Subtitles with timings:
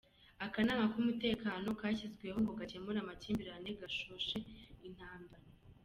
[0.45, 4.39] Akanama k’Umutekano kashyizweho ngo gakemure amakimbirane gahoshe
[4.87, 5.45] intambara.